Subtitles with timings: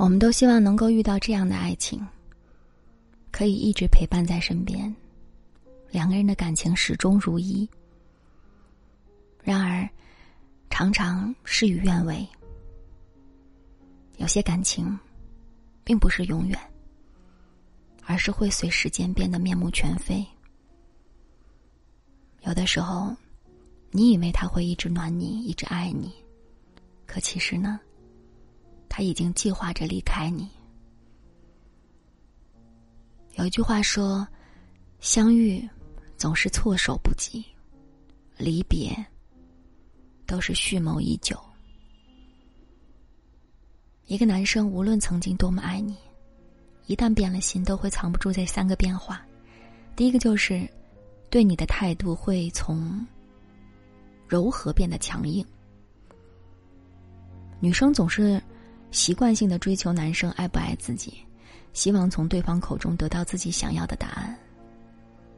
[0.00, 2.02] 我们都希望能够遇到这样的爱情，
[3.30, 4.96] 可以一直陪伴在身边，
[5.90, 7.68] 两个人的感情始终如一。
[9.44, 9.86] 然而，
[10.70, 12.26] 常常事与愿违。
[14.16, 14.98] 有些感情，
[15.84, 16.58] 并不是永远，
[18.06, 20.24] 而是会随时间变得面目全非。
[22.40, 23.14] 有的时候，
[23.90, 26.10] 你以为他会一直暖你，一直爱你，
[27.04, 27.78] 可其实呢？
[28.90, 30.50] 他已经计划着离开你。
[33.34, 34.26] 有一句话说
[34.98, 35.66] ：“相遇
[36.16, 37.42] 总是措手不及，
[38.36, 38.92] 离别
[40.26, 41.40] 都是蓄谋已久。”
[44.06, 45.96] 一个男生无论曾经多么爱你，
[46.86, 49.24] 一旦变了心，都会藏不住这三个变化。
[49.94, 50.68] 第一个就是
[51.30, 53.06] 对你的态度会从
[54.26, 55.46] 柔和变得强硬。
[57.60, 58.42] 女生总是。
[58.90, 61.14] 习惯性的追求男生爱不爱自己，
[61.72, 64.36] 希望从对方口中得到自己想要的答案。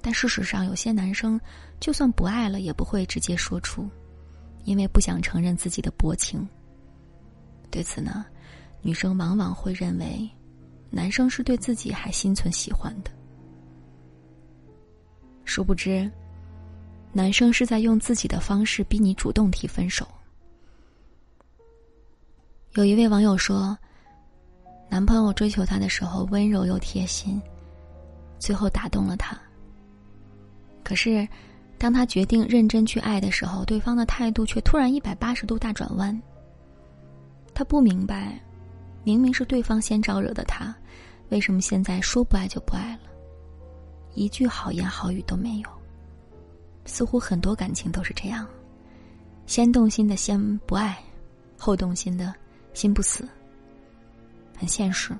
[0.00, 1.40] 但事实上，有些男生
[1.80, 3.88] 就算不爱了，也不会直接说出，
[4.64, 6.46] 因为不想承认自己的薄情。
[7.70, 8.26] 对此呢，
[8.82, 10.28] 女生往往会认为，
[10.90, 13.10] 男生是对自己还心存喜欢的。
[15.44, 16.10] 殊不知，
[17.12, 20.06] 男生是在用自己的方式逼你主动提分手。
[22.74, 23.78] 有一位网友说，
[24.88, 27.40] 男朋友追求她的时候温柔又贴心，
[28.40, 29.38] 最后打动了她。
[30.82, 31.26] 可是，
[31.78, 36.20] 当他决定认真去爱的时候，对方的态度却突然一百八十度大转弯。
[37.54, 38.40] 他不明白，
[39.04, 40.74] 明明是对方先招惹的他，
[41.28, 43.02] 为什么现在说不爱就不爱了，
[44.14, 45.68] 一句好言好语都没有。
[46.86, 48.44] 似乎很多感情都是这样，
[49.46, 50.98] 先动心的先不爱，
[51.56, 52.34] 后动心的。
[52.74, 53.26] 心不死，
[54.58, 55.16] 很现实，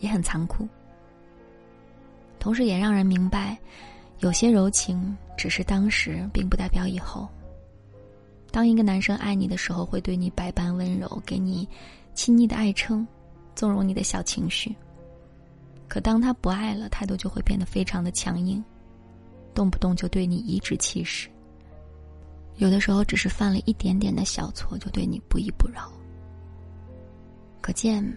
[0.00, 0.68] 也很残酷。
[2.38, 3.56] 同时，也让人明白，
[4.18, 7.26] 有些柔情只是当时，并不代表以后。
[8.50, 11.68] 当一个男生爱你的时候，会对你百般温柔，给你
[12.14, 13.06] 亲昵的爱称，
[13.54, 14.74] 纵容你的小情绪。
[15.86, 18.62] 可当他不爱了，态度就会变得非常的强硬，
[19.54, 21.28] 动不动就对你颐指气使。
[22.56, 25.92] 有的时候，只是犯了一点点的小错，就对你不依不饶。
[27.60, 28.16] 可见，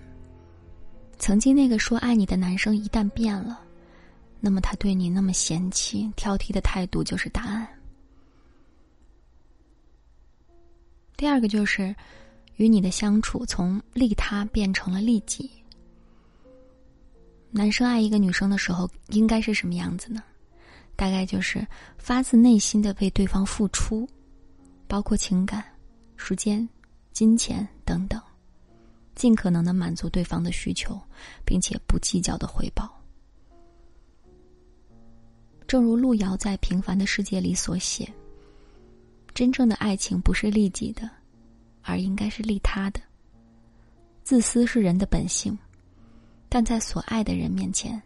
[1.18, 3.60] 曾经那个说爱你的男生一旦变了，
[4.40, 7.68] 那么他对你那么嫌弃、挑剔的态度就是答案。
[11.18, 11.94] 第二个就是，
[12.56, 15.50] 与你的相处从利他变成了利己。
[17.52, 20.24] 男生爱一个女生的时候，应该是什么样子呢？
[20.96, 24.08] 大概就是发自内心的为对方付出，
[24.88, 25.64] 包括情感、
[26.16, 26.68] 时间、
[27.12, 28.22] 金钱等等。
[29.22, 31.00] 尽可能的满足对方的需求，
[31.46, 32.92] 并且不计较的回报。
[35.68, 38.12] 正如路遥在《平凡的世界》里所写
[39.32, 41.08] ：“真正的爱情不是利己的，
[41.84, 43.00] 而应该是利他的。
[44.24, 45.56] 自私是人的本性，
[46.50, 48.02] 但在所爱的人面前，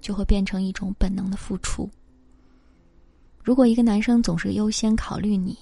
[0.00, 1.90] 就会变成一种本能的付出。
[3.42, 5.58] 如果一个男生总是优先考虑你，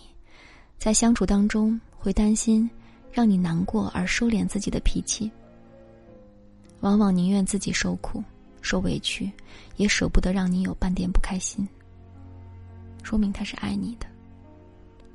[0.76, 2.68] 在相处当中会担心。”
[3.12, 5.30] 让你难过而收敛自己的脾气，
[6.80, 8.24] 往往宁愿自己受苦、
[8.62, 9.30] 受委屈，
[9.76, 11.68] 也舍不得让你有半点不开心。
[13.02, 14.06] 说明他是爱你的。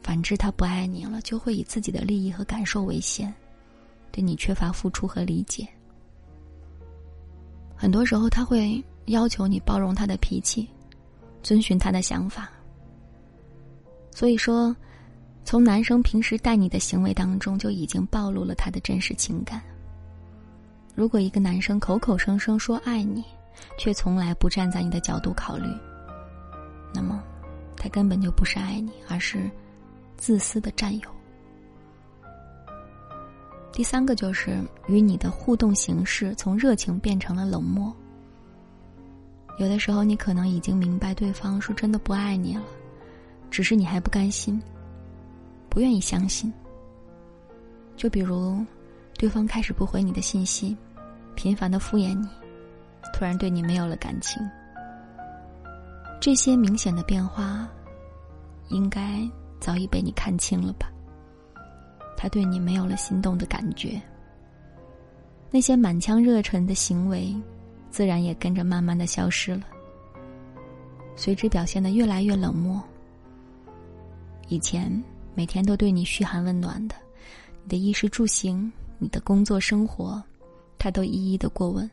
[0.03, 3.33] 反之，他不爱你了，就会以自己的利益和感受为先，
[4.11, 5.67] 对你缺乏付出和理解。
[7.75, 10.69] 很多时候，他会要求你包容他的脾气，
[11.41, 12.47] 遵循他的想法。
[14.11, 14.75] 所以说。
[15.47, 19.61] 从男生平时待你的行为当中，就已经暴露了他的真实情感。
[20.93, 23.23] 如果一个男生口口声声说爱你，
[23.79, 25.69] 却从来不站在你的角度考虑，
[26.93, 27.23] 那么
[27.77, 29.49] 他根本就不是爱你，而是
[30.17, 31.09] 自私的占有。
[33.71, 37.95] 第三个就是与你的互动形式从热情变成了冷漠。
[39.59, 42.63] 有的时候，你可能已经明白对方是真的不爱你了，
[43.49, 44.61] 只是你还不甘心。
[45.77, 46.51] 不愿意相信。
[47.95, 48.65] 就比如，
[49.13, 50.75] 对方开始不回你的信息，
[51.35, 52.27] 频繁的敷衍你，
[53.13, 54.41] 突然对你没有了感情。
[56.19, 57.69] 这些明显的变化，
[58.69, 59.21] 应该
[59.59, 60.91] 早已被你看清了吧？
[62.17, 64.01] 他对你没有了心动的感觉，
[65.51, 67.35] 那些满腔热忱的行为，
[67.91, 69.61] 自然也跟着慢慢的消失了，
[71.15, 72.81] 随之表现的越来越冷漠。
[74.47, 74.91] 以前。
[75.37, 76.95] 每天都对你嘘寒问暖的，
[77.61, 80.19] 你的衣食住行，你的工作生活，
[80.79, 81.87] 他都一一的过问，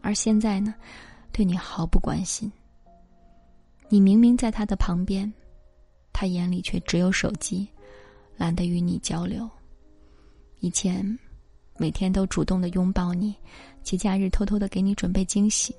[0.00, 0.74] 而现在呢，
[1.32, 2.50] 对你毫不关心。
[3.90, 5.30] 你明明在他的旁边，
[6.14, 7.68] 他眼里却只有手机，
[8.38, 9.46] 懒得与你交流。
[10.60, 11.06] 以前，
[11.76, 13.36] 每天都主动的拥抱你，
[13.82, 15.76] 节假日偷偷的给你准备惊喜，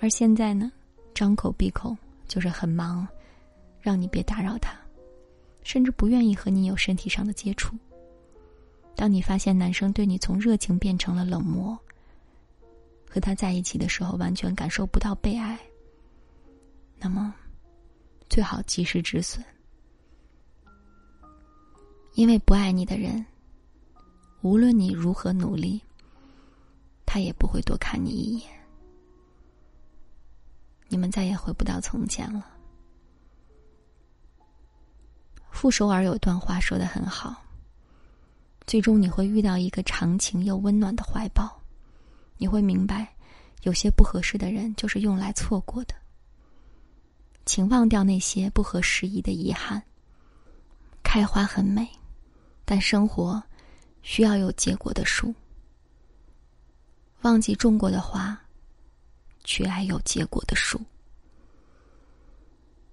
[0.00, 0.72] 而现在呢，
[1.14, 1.94] 张口闭口
[2.26, 3.06] 就是很忙，
[3.78, 4.74] 让你别打扰他，
[5.68, 7.76] 甚至不愿意和你有身体上的接触。
[8.96, 11.78] 当你发现男生对你从热情变成了冷漠，
[13.06, 15.60] 和他在一起的时候完全感受不到被爱，
[16.98, 17.34] 那么
[18.30, 19.44] 最好及时止损，
[22.14, 23.22] 因为不爱你的人，
[24.40, 25.82] 无论你如何努力，
[27.04, 28.48] 他也不会多看你一眼，
[30.88, 32.54] 你们再也回不到从前了。
[35.58, 37.34] 傅首尔有段话说的很好。
[38.64, 41.50] 最终你会遇到一个长情又温暖的怀抱，
[42.36, 43.12] 你会明白，
[43.62, 45.96] 有些不合适的人就是用来错过的。
[47.44, 49.82] 请忘掉那些不合时宜的遗憾。
[51.02, 51.88] 开花很美，
[52.64, 53.42] 但生活
[54.02, 55.34] 需要有结果的树。
[57.22, 58.40] 忘记种过的花，
[59.42, 60.80] 去爱有结果的树。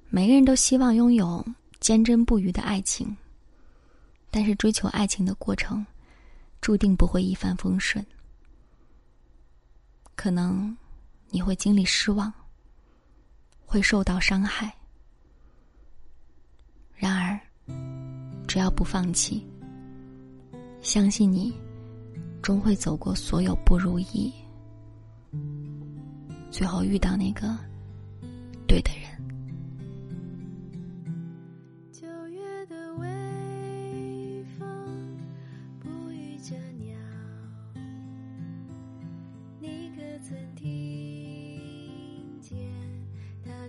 [0.10, 1.46] 每个人都希望拥有
[1.86, 3.16] 坚贞不渝的爱情。
[4.32, 5.86] 但是追求爱情的过程，
[6.60, 8.04] 注定不会一帆风顺。
[10.16, 10.76] 可能
[11.30, 12.34] 你会经历失望，
[13.68, 14.76] 会受到伤害。
[16.96, 17.40] 然而，
[18.48, 19.46] 只要不放弃，
[20.82, 21.54] 相信你，
[22.42, 24.34] 终会走过所有不如意，
[26.50, 27.56] 最后遇到那个
[28.68, 29.05] 对的人。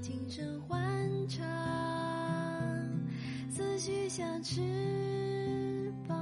[0.07, 0.79] 轻声欢
[1.27, 1.45] 唱，
[3.51, 6.17] 思绪像翅膀，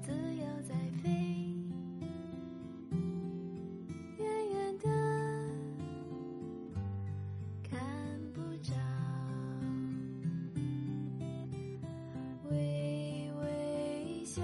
[0.00, 1.10] 自由在飞，
[4.16, 4.88] 远远的
[7.68, 7.78] 看
[8.32, 8.72] 不着，
[12.48, 14.40] 微微笑，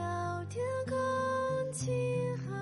[0.51, 1.91] 天空晴
[2.37, 2.53] 好，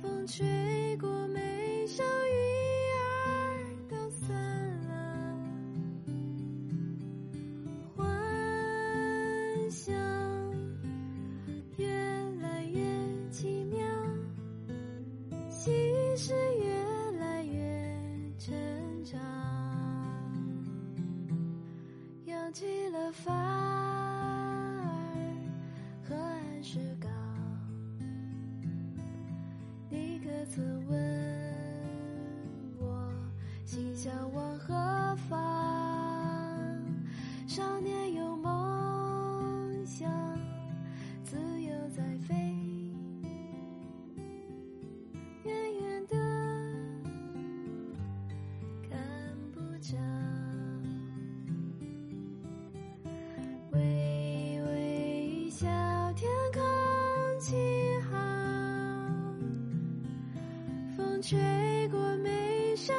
[0.00, 0.46] 风吹
[30.52, 30.98] 曾问
[32.80, 33.08] 我
[33.64, 34.74] 心向往何
[35.28, 35.59] 方？
[61.22, 62.94] 吹过眉梢，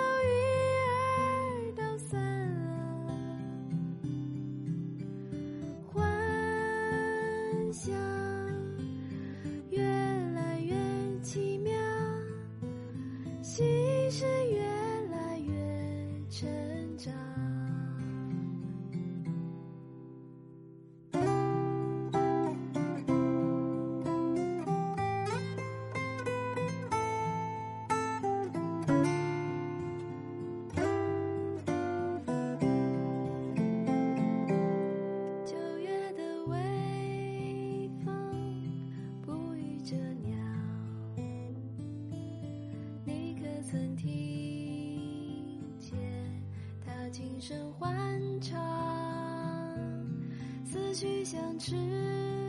[50.92, 52.41] 思绪像翅